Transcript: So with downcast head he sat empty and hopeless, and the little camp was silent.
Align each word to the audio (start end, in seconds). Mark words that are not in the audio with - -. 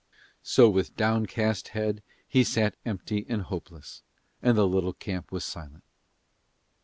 So 0.41 0.67
with 0.67 0.95
downcast 0.95 1.67
head 1.77 2.01
he 2.27 2.43
sat 2.43 2.75
empty 2.87 3.23
and 3.29 3.43
hopeless, 3.43 4.01
and 4.41 4.57
the 4.57 4.65
little 4.67 4.93
camp 4.93 5.31
was 5.31 5.45
silent. 5.45 5.83